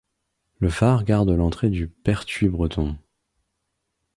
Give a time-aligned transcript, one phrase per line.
[0.57, 2.97] Le phare garde l'entrée du pertuis Breton.